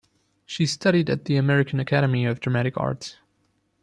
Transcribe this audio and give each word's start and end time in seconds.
She 0.47 0.65
studied 0.65 1.11
at 1.11 1.25
the 1.25 1.35
American 1.37 1.79
Academy 1.79 2.25
of 2.25 2.39
Dramatic 2.39 2.75
Arts. 2.75 3.17